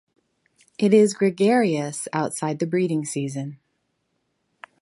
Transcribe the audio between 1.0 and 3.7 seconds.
gregarious outside the breeding season.